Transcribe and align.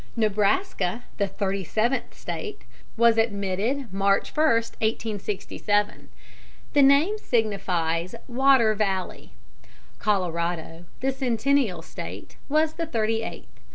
Nebraska, 0.15 1.03
the 1.19 1.27
thirty 1.27 1.63
seventh 1.63 2.15
State, 2.15 2.63
was 2.97 3.19
admitted 3.19 3.93
March 3.93 4.35
1, 4.35 4.43
1867. 4.47 6.09
The 6.73 6.81
name 6.81 7.19
signifies 7.19 8.15
"Water 8.27 8.73
Valley." 8.73 9.33
Colorado, 9.99 10.85
the 11.01 11.11
Centennial 11.11 11.83
State, 11.83 12.35
was 12.49 12.73
the 12.73 12.87
thirty 12.87 13.21
eighth. 13.21 13.59